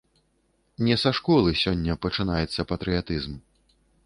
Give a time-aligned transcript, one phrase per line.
[0.87, 3.39] Не са школы сёння пачынаецца патрыятызм.